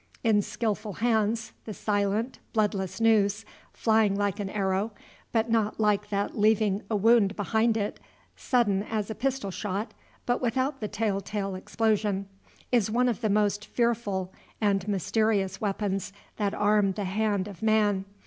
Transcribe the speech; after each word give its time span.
In 0.23 0.41
skilful 0.41 0.93
hands, 0.93 1.51
the 1.65 1.75
silent, 1.75 2.39
bloodless 2.53 2.99
noose, 2.99 3.45
flying 3.71 4.15
like 4.17 4.39
an 4.39 4.49
arrow, 4.49 4.93
but 5.31 5.51
not 5.51 5.79
like 5.79 6.09
that 6.09 6.35
leaving 6.35 6.81
a 6.89 6.95
wound 6.95 7.35
behind 7.35 7.77
it, 7.77 7.99
sudden 8.35 8.81
as 8.81 9.11
a 9.11 9.13
pistol 9.13 9.51
shot, 9.51 9.93
but 10.25 10.41
without 10.41 10.79
the 10.79 10.87
telltale 10.87 11.53
explosion, 11.53 12.27
is 12.71 12.89
one 12.89 13.09
of 13.09 13.21
the 13.21 13.29
most 13.29 13.63
fearful 13.65 14.33
and 14.59 14.87
mysterious 14.87 15.61
weapons 15.61 16.11
that 16.37 16.55
arm 16.55 16.93
the 16.93 17.03
hand 17.03 17.47
of 17.47 17.61
man. 17.61 18.05